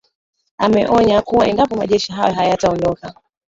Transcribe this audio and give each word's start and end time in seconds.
ameonya 0.57 1.21
kuwa 1.21 1.47
endapo 1.47 1.75
majeshi 1.75 2.11
hayo 2.11 2.33
hayataondoka 2.35 3.13